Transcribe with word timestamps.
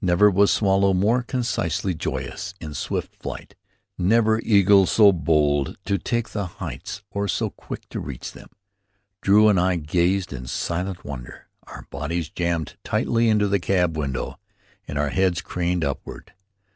Never 0.00 0.28
was 0.28 0.50
swallow 0.50 0.92
more 0.92 1.22
consciously 1.22 1.94
joyous 1.94 2.52
in 2.60 2.74
swift 2.74 3.14
flight, 3.14 3.54
never 3.96 4.40
eagle 4.40 4.86
so 4.86 5.12
bold 5.12 5.78
to 5.84 5.98
take 5.98 6.30
the 6.30 6.46
heights 6.46 7.04
or 7.12 7.28
so 7.28 7.50
quick 7.50 7.88
to 7.90 8.00
reach 8.00 8.32
them. 8.32 8.48
Drew 9.20 9.46
and 9.48 9.60
I 9.60 9.76
gazed 9.76 10.32
in 10.32 10.48
silent 10.48 11.04
wonder, 11.04 11.46
our 11.68 11.82
bodies 11.90 12.28
jammed 12.28 12.74
tightly 12.82 13.28
into 13.28 13.46
the 13.46 13.60
cab 13.60 13.96
window, 13.96 14.40
and 14.88 14.98
our 14.98 15.10
heads 15.10 15.40
craned 15.40 15.84
upward. 15.84 16.32